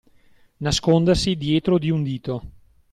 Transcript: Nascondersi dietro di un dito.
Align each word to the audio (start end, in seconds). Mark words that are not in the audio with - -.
Nascondersi 0.57 1.35
dietro 1.35 1.77
di 1.77 1.91
un 1.91 2.01
dito. 2.01 2.41